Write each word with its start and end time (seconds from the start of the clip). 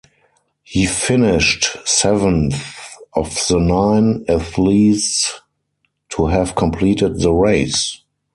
He 0.63 0.87
finished 0.87 1.77
seventh 1.87 2.55
of 3.13 3.35
the 3.47 3.59
nine 3.59 4.25
athletes 4.27 5.31
to 6.09 6.25
have 6.25 6.55
completed 6.55 7.19
the 7.19 7.31
race. 7.31 8.01